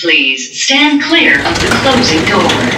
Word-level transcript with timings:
Please 0.00 0.62
stand 0.62 1.02
clear 1.02 1.40
of 1.40 1.58
the 1.58 1.66
closing 1.82 2.24
doors. 2.26 2.74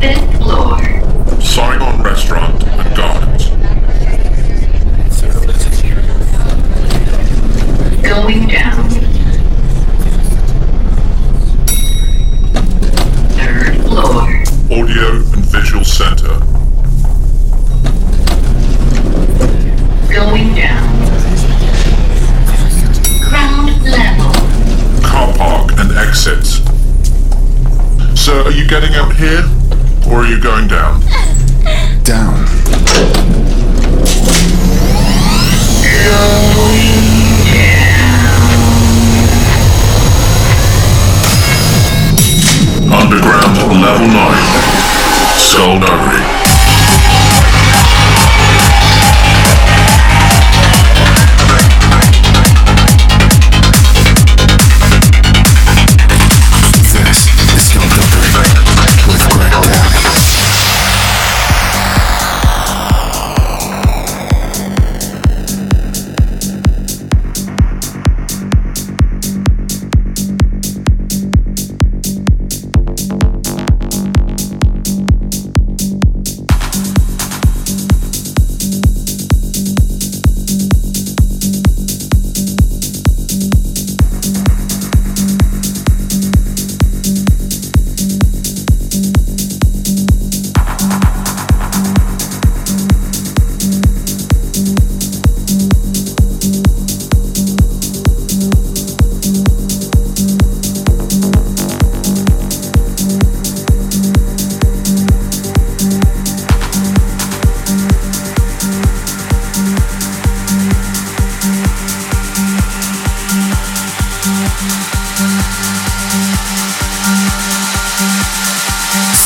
Fifth 0.00 0.42
floor. 0.42 1.40
Saigon 1.40 2.02
Restaurant 2.02 2.71
getting 28.72 28.94
out 28.94 29.14
here? 29.14 29.44
Or 30.08 30.20
are 30.20 30.26
you 30.26 30.40
going 30.40 30.66
down? 30.66 31.02
Down. 32.04 32.32
Underground 42.90 43.58
Level 43.82 44.08
9. 44.08 44.40
Skullduggery. 45.36 46.22
This 46.22 46.41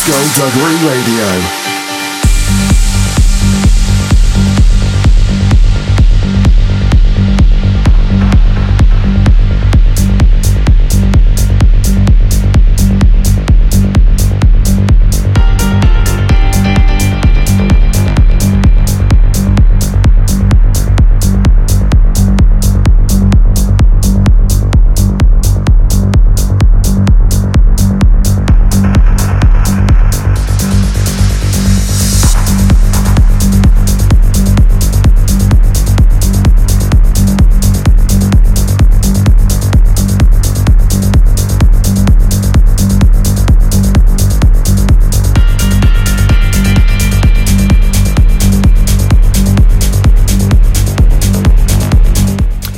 Skullduggery 0.07 0.77
Radio. 0.87 1.66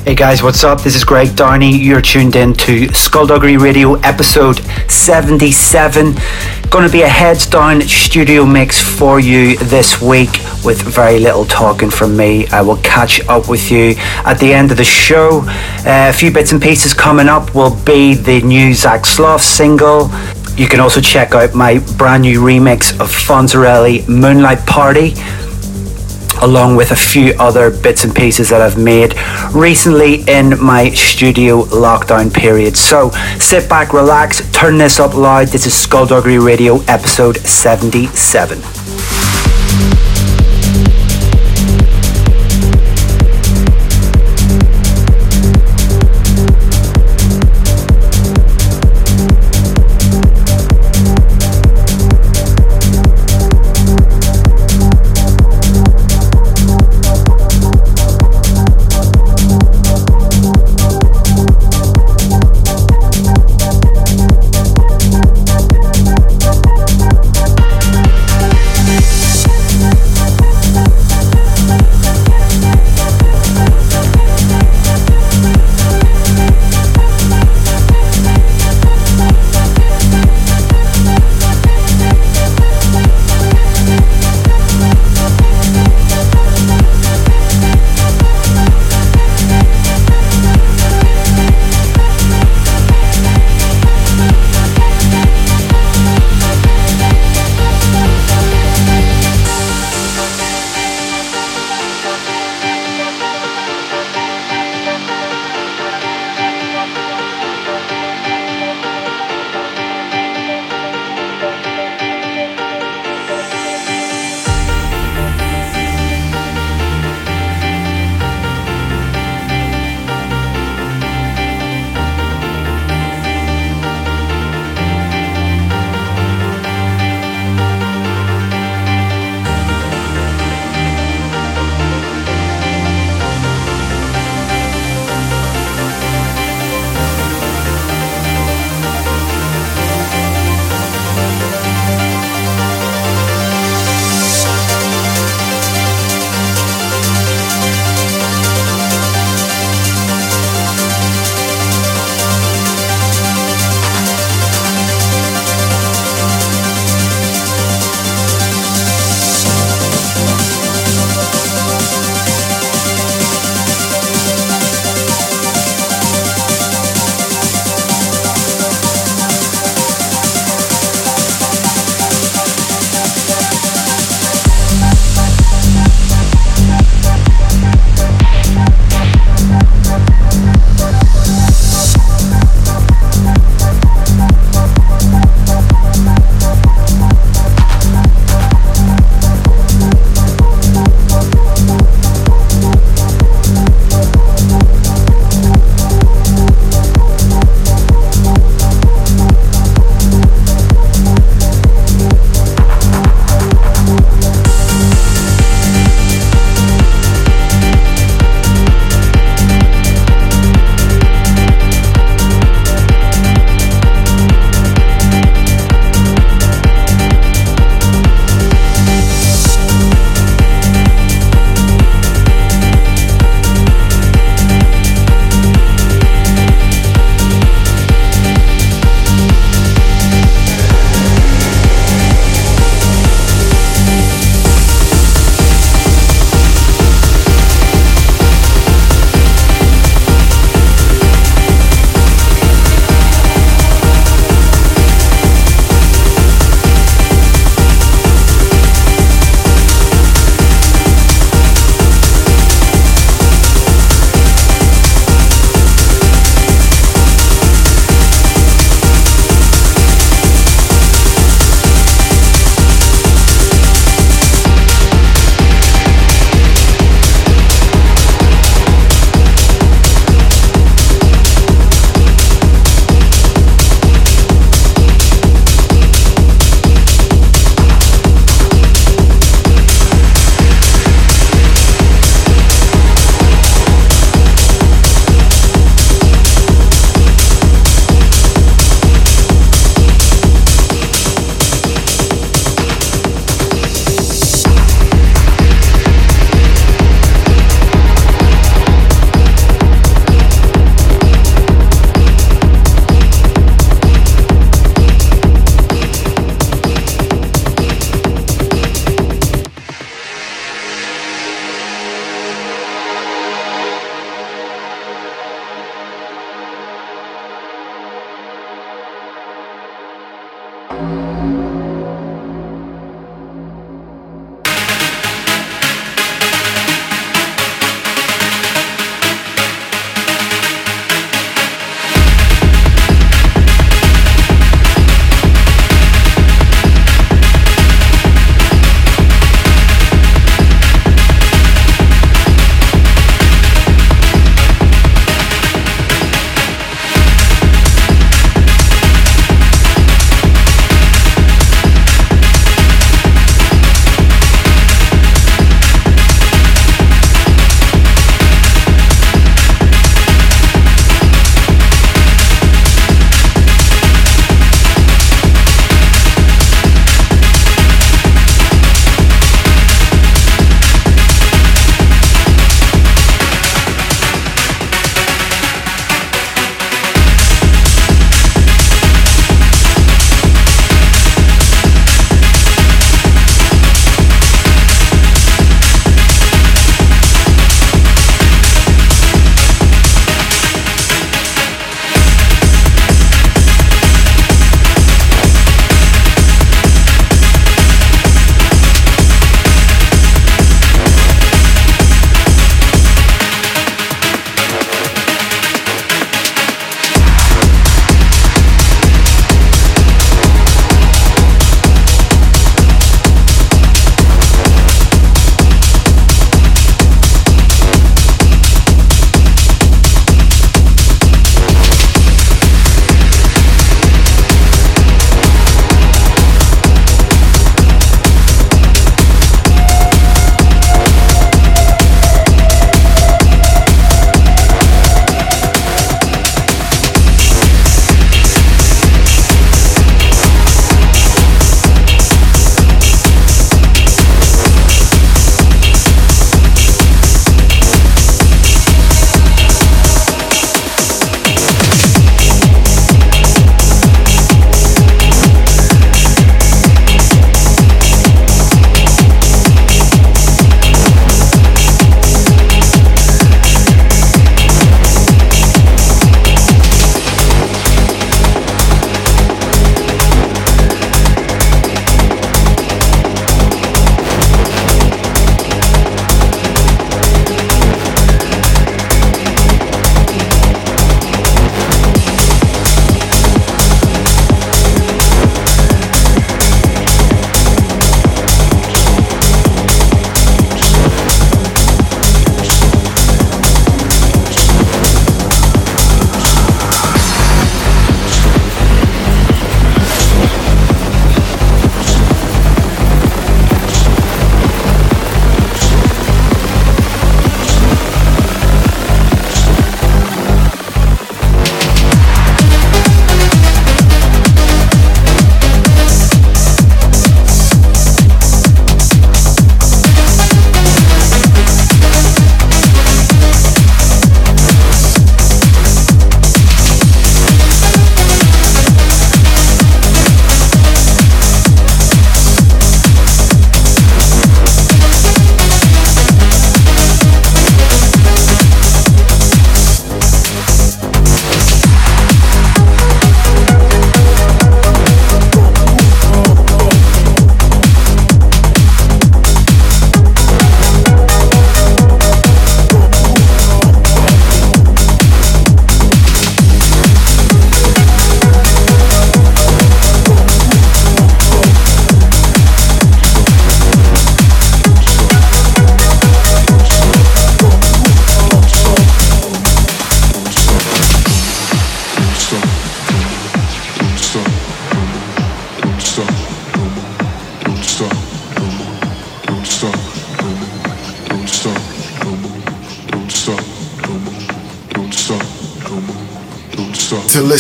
Hey 0.08 0.14
guys, 0.14 0.42
what's 0.42 0.64
up? 0.64 0.80
This 0.80 0.96
is 0.96 1.04
Greg 1.04 1.36
Downey. 1.36 1.76
You're 1.76 2.00
tuned 2.00 2.34
in 2.34 2.54
to 2.54 2.88
Skullduggery 2.94 3.58
Radio 3.58 3.96
episode 3.96 4.56
77. 4.91 6.14
Going 6.70 6.86
to 6.86 6.91
be 6.91 7.02
a 7.02 7.06
heads 7.06 7.46
down 7.46 7.82
studio 7.82 8.47
mix 8.47 8.80
for 8.80 9.20
you 9.20 9.58
this 9.58 10.00
week 10.00 10.30
with 10.64 10.80
very 10.80 11.18
little 11.20 11.44
talking 11.44 11.91
from 11.91 12.16
me. 12.16 12.47
I 12.47 12.62
will 12.62 12.78
catch 12.78 13.20
up 13.28 13.50
with 13.50 13.70
you 13.70 13.97
at 14.24 14.38
the 14.38 14.50
end 14.50 14.70
of 14.70 14.78
the 14.78 14.84
show. 14.84 15.42
Uh, 15.86 16.08
a 16.08 16.12
few 16.14 16.32
bits 16.32 16.52
and 16.52 16.62
pieces 16.62 16.94
coming 16.94 17.28
up 17.28 17.54
will 17.54 17.76
be 17.84 18.14
the 18.14 18.41
new 18.41 18.72
Zach 18.72 19.04
Sloth 19.04 19.42
single. 19.42 20.10
You 20.56 20.68
can 20.68 20.80
also 20.80 21.02
check 21.02 21.34
out 21.34 21.54
my 21.54 21.80
brand 21.98 22.22
new 22.22 22.41
remix 22.41 22.98
of 22.98 23.10
Fonzerelli 23.10 24.08
Moonlight 24.08 24.64
Party 24.66 25.12
along 26.43 26.76
with 26.76 26.91
a 26.91 26.97
few 26.97 27.34
other 27.38 27.71
bits 27.71 28.04
and 28.04 28.15
pieces 28.15 28.49
that 28.50 28.60
I've 28.60 28.78
made 28.78 29.15
recently 29.53 30.22
in 30.28 30.62
my 30.62 30.91
studio 30.91 31.65
lockdown 31.65 32.32
period. 32.32 32.76
So 32.76 33.10
sit 33.38 33.69
back, 33.69 33.93
relax, 33.93 34.48
turn 34.53 34.78
this 34.78 35.00
up 35.00 35.15
loud. 35.15 35.48
This 35.48 35.66
is 35.66 35.75
Skullduggery 35.75 36.38
Radio 36.38 36.81
episode 36.87 37.37
77. 37.38 38.78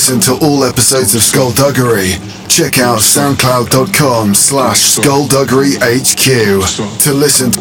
Listen 0.08 0.38
to 0.38 0.42
all 0.42 0.64
episodes 0.64 1.14
of 1.14 1.20
Skullduggery, 1.20 2.12
check 2.48 2.78
out 2.78 2.98
soundcloud.com 2.98 4.34
slash 4.34 4.96
skullduggeryhq 4.96 7.02
to 7.02 7.12
listen. 7.12 7.52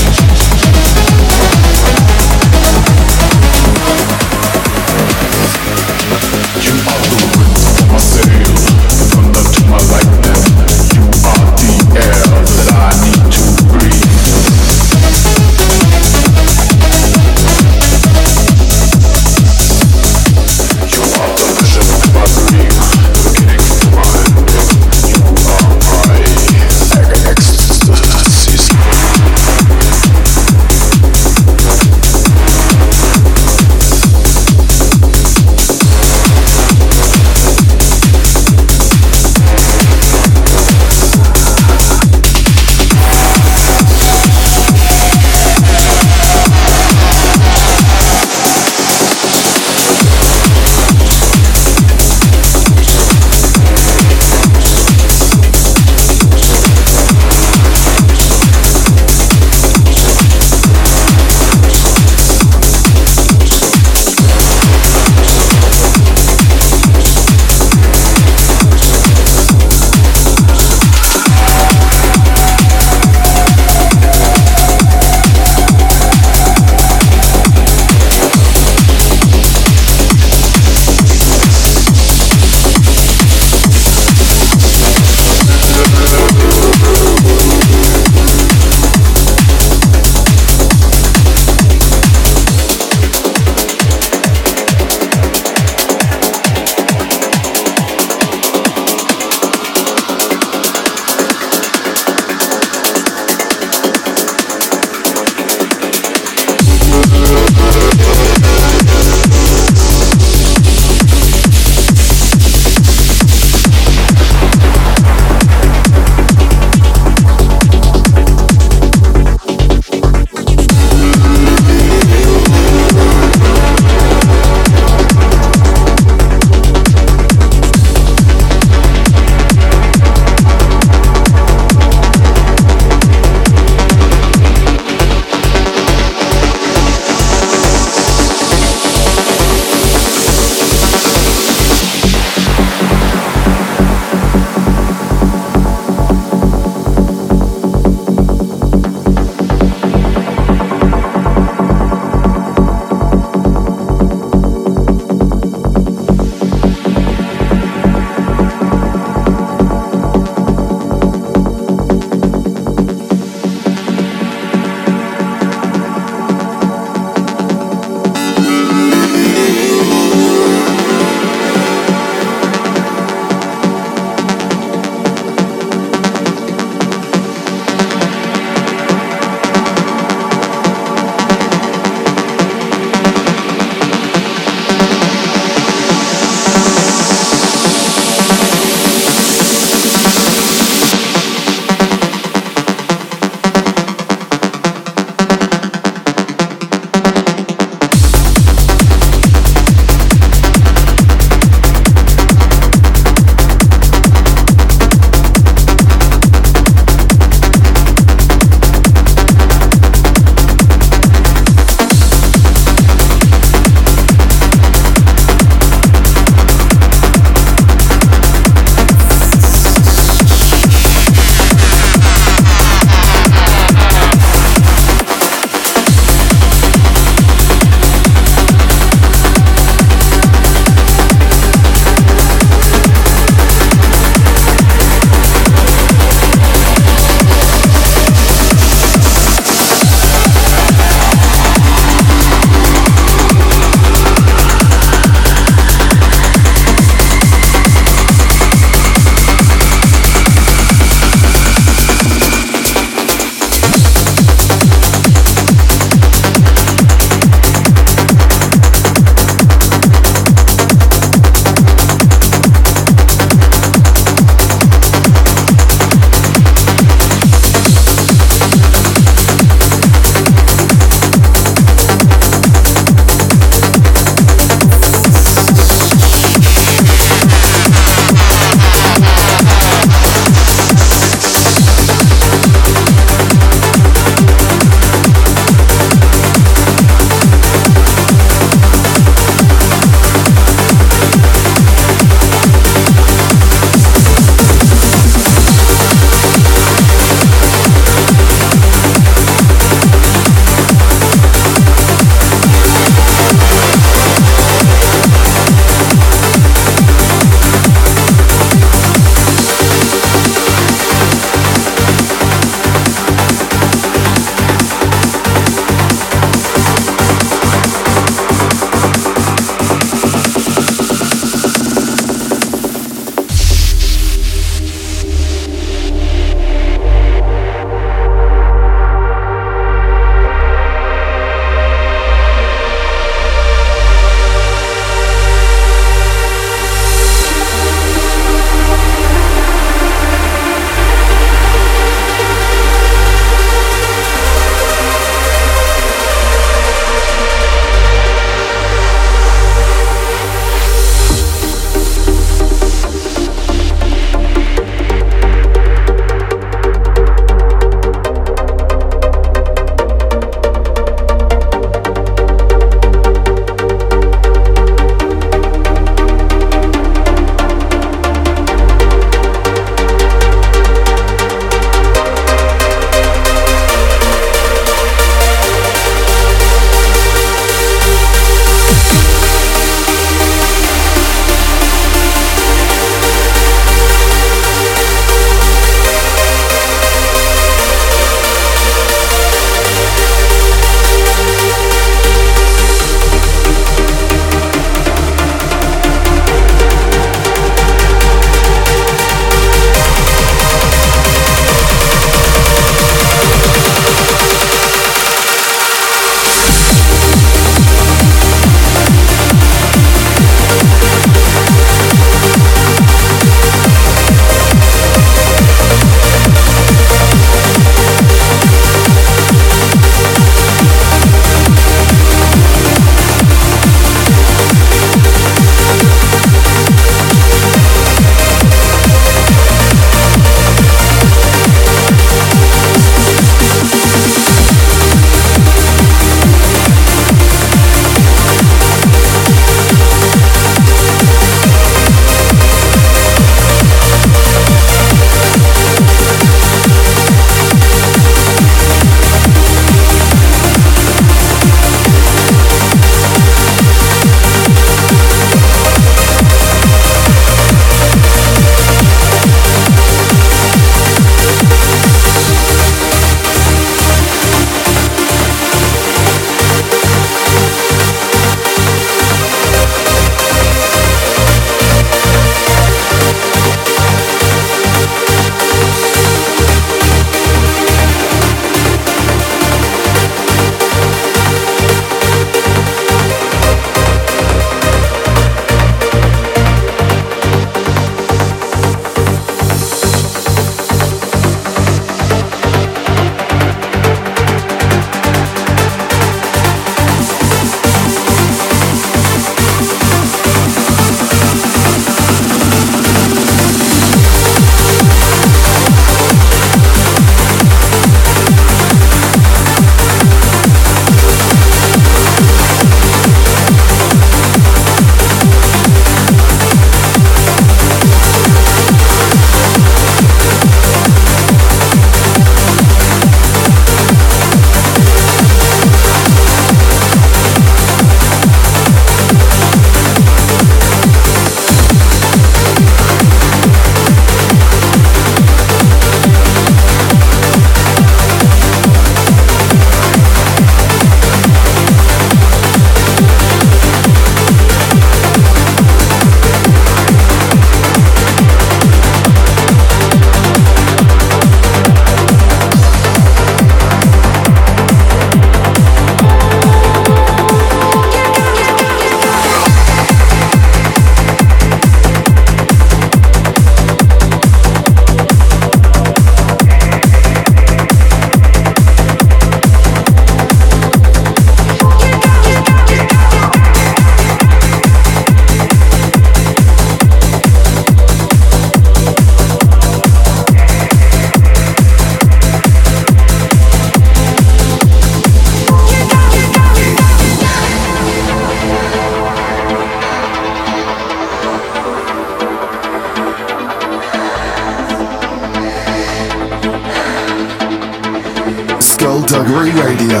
Skullduggery 598.64 599.50
Radio. 599.50 600.00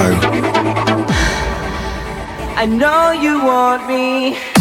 I 2.56 2.64
know 2.66 3.12
you 3.12 3.44
want 3.44 3.86
me. 3.86 4.53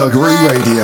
Skullduggery 0.00 0.48
Radio. 0.48 0.79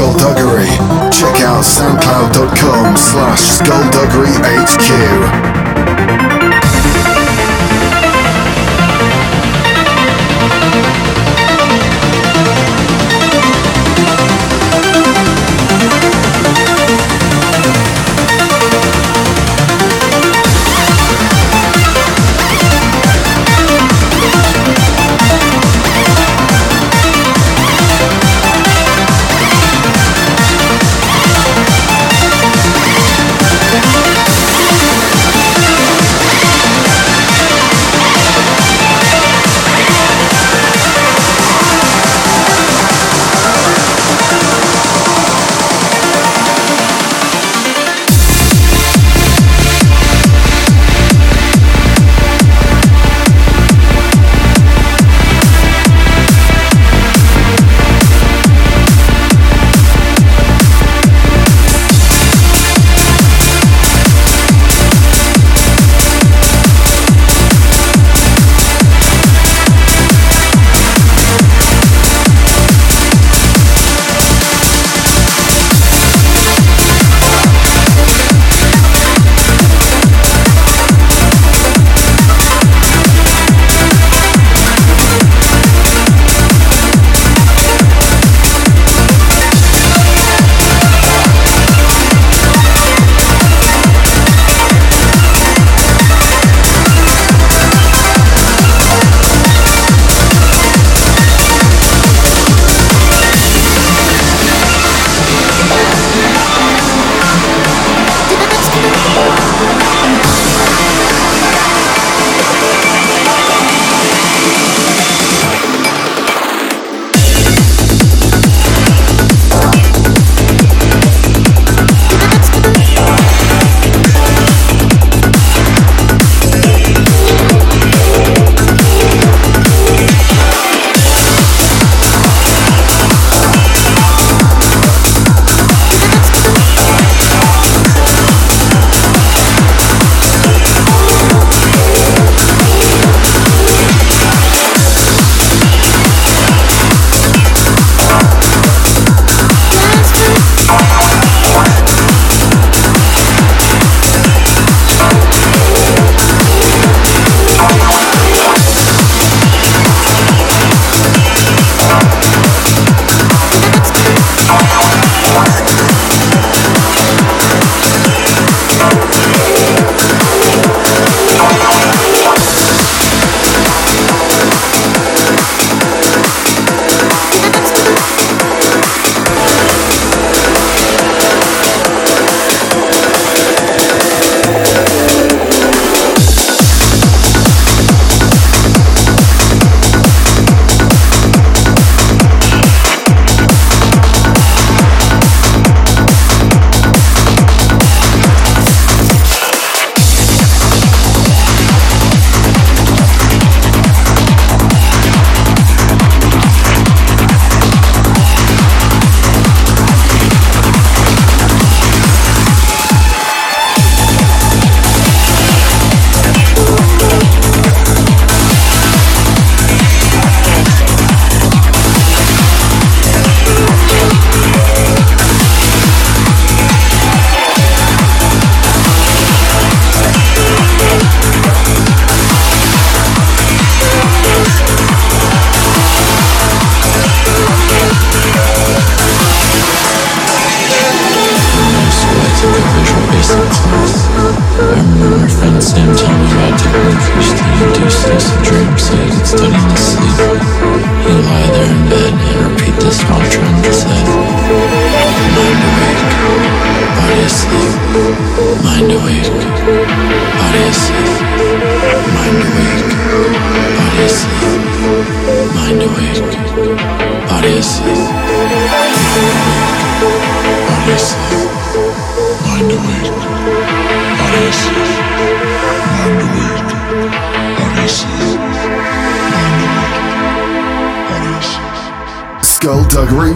Skullduggery, 0.00 0.64
check 1.12 1.42
out 1.42 1.62
soundcloud.com 1.62 2.96
slash 2.96 3.60
skullduggeryhq. 3.60 5.69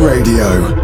Radio. 0.05 0.84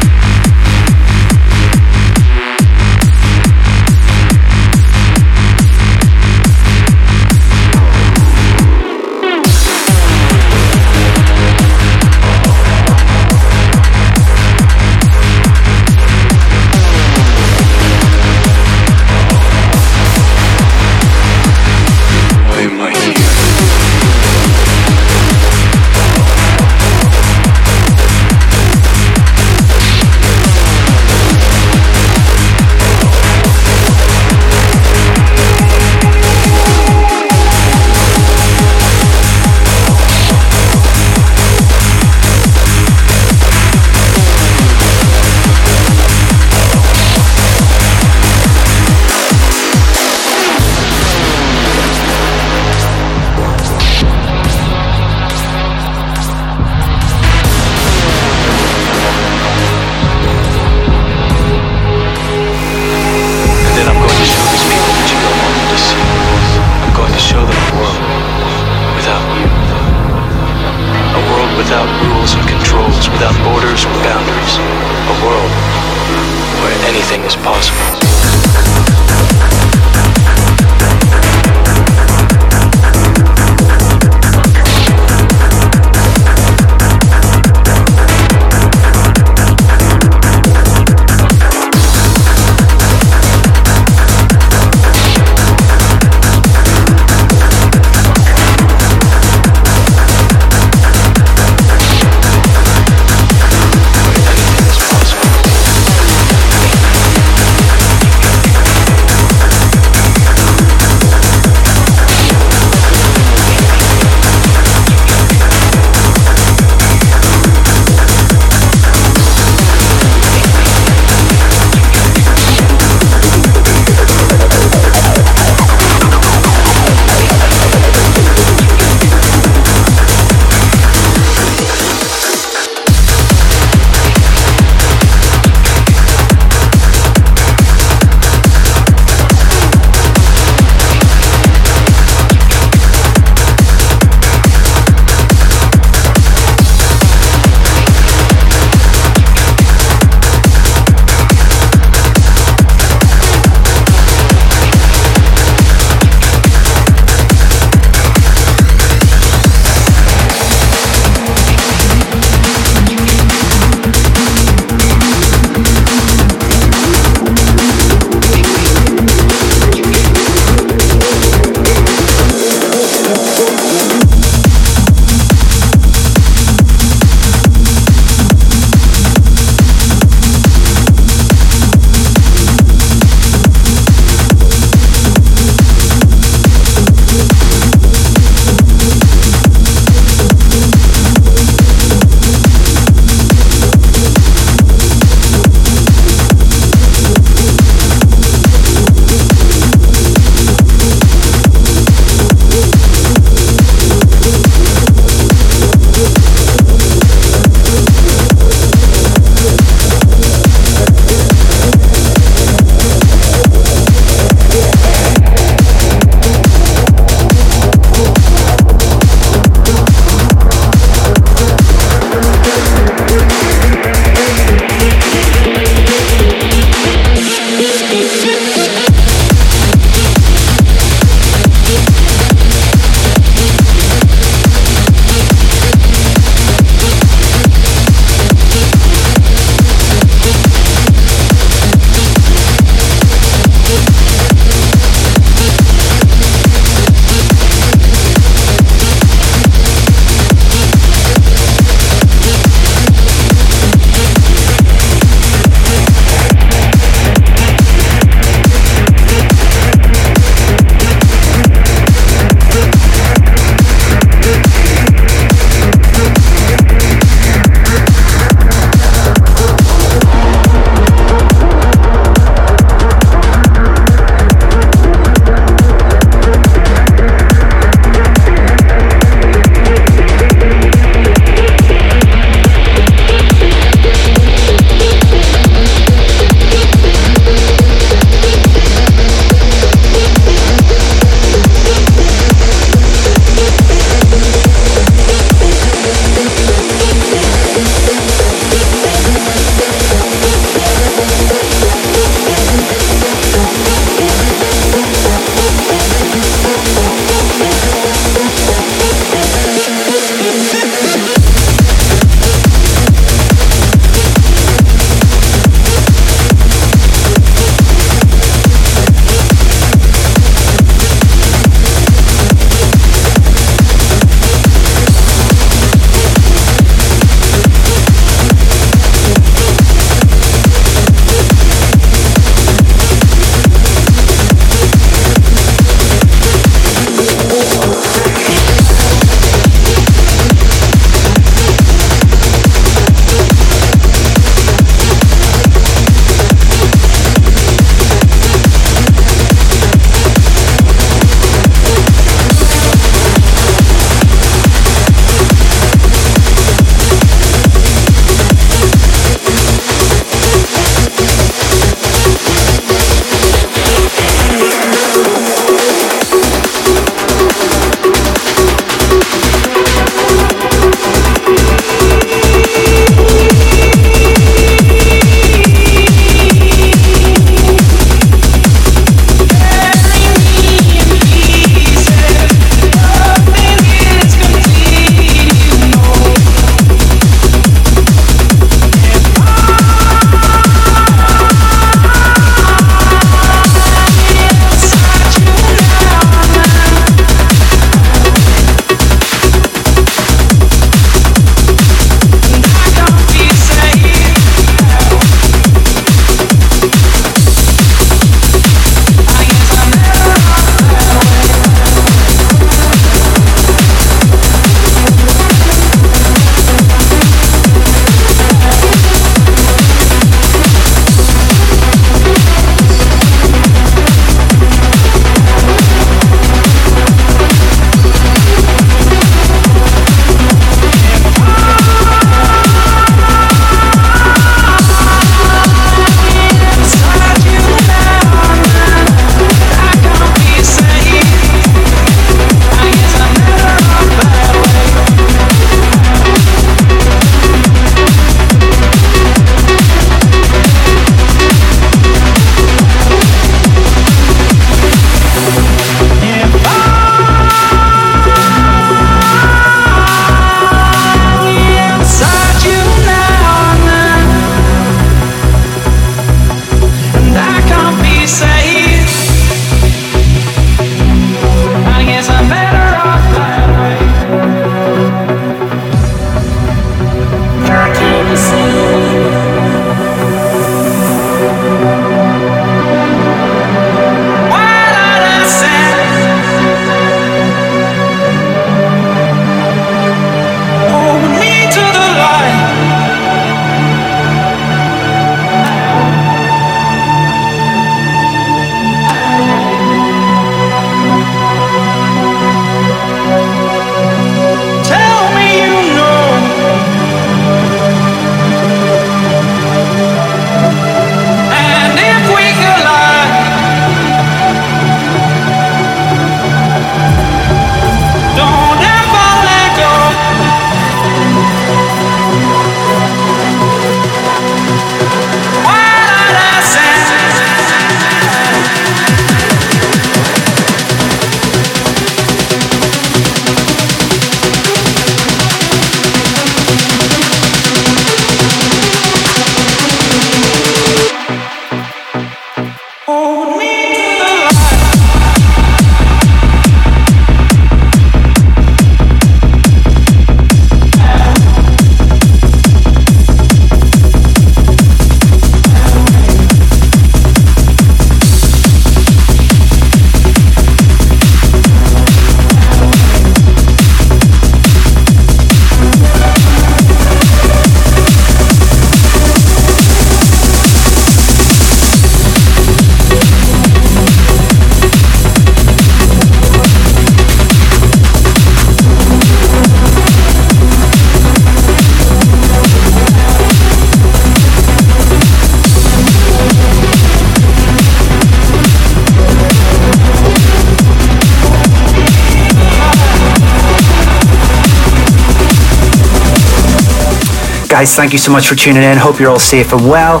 Guys, 597.60 597.76
thank 597.76 597.92
you 597.92 597.98
so 597.98 598.10
much 598.10 598.26
for 598.26 598.34
tuning 598.34 598.62
in. 598.62 598.78
Hope 598.78 598.98
you're 598.98 599.10
all 599.10 599.18
safe 599.18 599.52
and 599.52 599.68
well. 599.68 600.00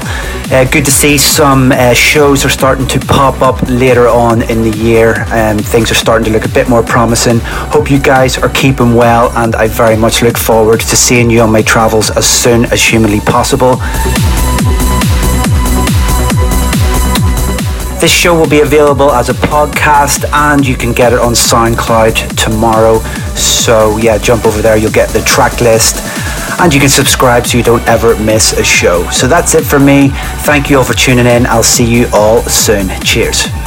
Uh, 0.50 0.64
good 0.70 0.82
to 0.82 0.90
see 0.90 1.18
some 1.18 1.72
uh, 1.72 1.92
shows 1.92 2.42
are 2.42 2.48
starting 2.48 2.86
to 2.86 2.98
pop 2.98 3.42
up 3.42 3.60
later 3.68 4.08
on 4.08 4.40
in 4.50 4.62
the 4.62 4.74
year. 4.78 5.26
Um, 5.28 5.58
things 5.58 5.90
are 5.90 5.94
starting 5.94 6.24
to 6.24 6.30
look 6.30 6.46
a 6.46 6.48
bit 6.48 6.70
more 6.70 6.82
promising. 6.82 7.40
Hope 7.68 7.90
you 7.90 8.00
guys 8.00 8.38
are 8.38 8.48
keeping 8.48 8.94
well, 8.94 9.30
and 9.36 9.54
I 9.54 9.68
very 9.68 9.94
much 9.94 10.22
look 10.22 10.38
forward 10.38 10.80
to 10.80 10.96
seeing 10.96 11.28
you 11.28 11.42
on 11.42 11.52
my 11.52 11.60
travels 11.60 12.08
as 12.10 12.26
soon 12.26 12.64
as 12.72 12.82
humanly 12.82 13.20
possible. 13.20 13.76
This 18.00 18.10
show 18.10 18.34
will 18.34 18.48
be 18.48 18.60
available 18.60 19.10
as 19.10 19.28
a 19.28 19.34
podcast 19.34 20.24
and 20.32 20.66
you 20.66 20.76
can 20.76 20.94
get 20.94 21.12
it 21.12 21.18
on 21.18 21.34
SoundCloud 21.34 22.42
tomorrow. 22.42 23.00
So, 23.34 23.98
yeah, 23.98 24.16
jump 24.16 24.46
over 24.46 24.62
there, 24.62 24.78
you'll 24.78 24.92
get 24.92 25.10
the 25.10 25.20
track 25.20 25.60
list 25.60 26.09
and 26.60 26.74
you 26.74 26.80
can 26.80 26.88
subscribe 26.88 27.46
so 27.46 27.56
you 27.56 27.64
don't 27.64 27.86
ever 27.88 28.16
miss 28.16 28.52
a 28.52 28.64
show. 28.64 29.08
So, 29.10 29.26
that's 29.26 29.54
it 29.54 29.64
for 29.64 29.78
me. 29.78 30.10
Thank 30.44 30.70
you 30.70 30.78
all 30.78 30.84
for 30.84 30.94
tuning 30.94 31.26
in. 31.26 31.46
I'll 31.46 31.62
see 31.62 31.84
you 31.84 32.08
all 32.12 32.42
soon. 32.42 32.88
Cheers. 33.00 33.59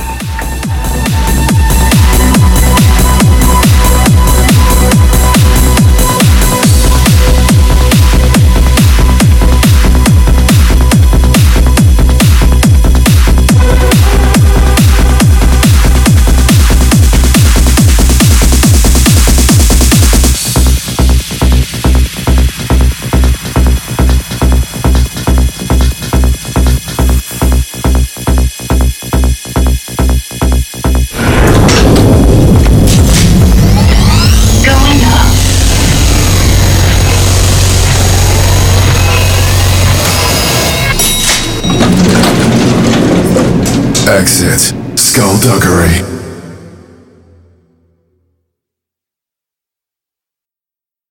Exit. 44.24 44.74
Skullduggery. 44.98 46.13